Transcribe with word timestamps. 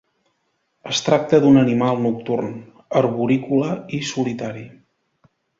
Es 0.91 1.01
tracta 1.09 1.41
d'un 1.43 1.59
animal 1.65 2.01
nocturn, 2.07 2.49
arborícola 3.03 3.73
i 3.99 4.03
solitari. 4.17 4.69